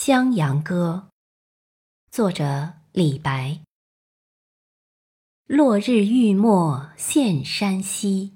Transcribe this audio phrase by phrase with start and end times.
[0.00, 1.08] 襄阳歌，
[2.12, 3.58] 作者李白。
[5.44, 8.34] 落日欲没现山西，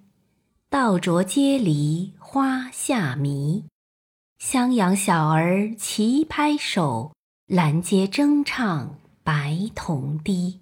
[0.69, 3.65] 道着阶篱花下迷。
[4.41, 7.15] 襄阳小儿齐拍手，
[7.47, 10.61] 拦街争唱白铜笛。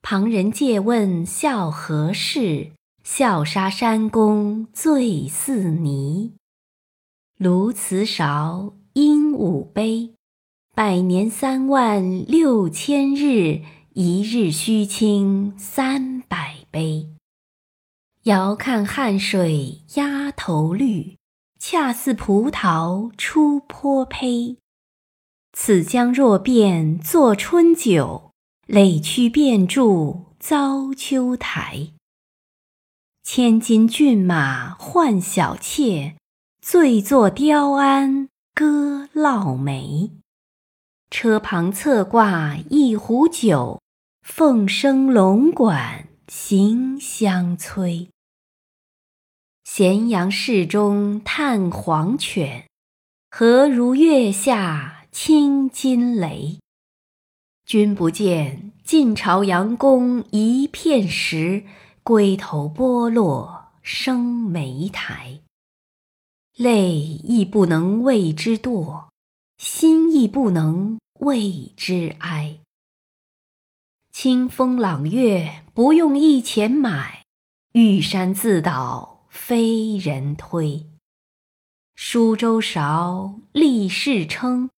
[0.00, 2.72] 旁人借问笑何事？
[3.04, 6.34] 笑杀山公醉似泥。
[7.36, 8.72] 鸬鹚韶。
[9.36, 10.14] 五杯，
[10.74, 13.60] 百年三万六千日，
[13.92, 17.08] 一日须倾三百杯。
[18.24, 21.16] 遥看汉水鸭头绿，
[21.58, 24.56] 恰似葡萄出坡胚。
[25.52, 28.32] 此江若变作春酒，
[28.66, 31.92] 垒曲便著遭秋台。
[33.22, 36.16] 千金骏马换小妾，
[36.60, 38.28] 醉坐雕鞍。
[38.58, 40.12] 歌烙梅，
[41.10, 43.82] 车旁侧挂一壶酒，
[44.22, 48.08] 凤声龙管行相催。
[49.64, 52.66] 咸阳市中探黄犬，
[53.30, 56.58] 何如月下清金雷？
[57.66, 61.62] 君不见，晋朝阳宫一片石，
[62.02, 65.40] 龟头剥落生莓苔。
[66.56, 69.08] 泪亦不能为之堕，
[69.58, 72.60] 心亦不能为之哀。
[74.10, 77.26] 清风朗月不用一钱买，
[77.72, 80.86] 玉山自倒非人推。
[81.94, 84.70] 舒州韶，立世称，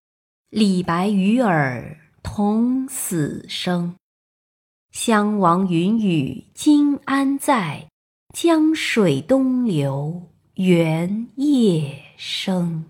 [0.50, 3.94] 李白与尔同死生。
[4.90, 7.88] 襄王云雨今安在？
[8.34, 10.28] 江水东流。
[10.58, 12.84] 猿夜声。